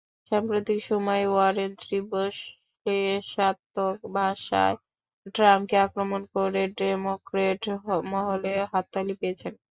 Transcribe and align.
সাম্প্রতিক 0.31 0.79
সময়ে 0.89 1.25
ওয়ারেন 1.27 1.71
তীব্র 1.81 2.15
শ্লেষাত্মক 2.39 3.97
ভাষায় 4.15 4.75
ট্রাম্পকে 5.35 5.75
আক্রমণ 5.85 6.21
করে 6.35 6.61
ডেমোক্রেট 6.77 7.61
মহলে 8.11 8.51
হাততালি 8.71 9.13
পেয়েছেন। 9.21 9.53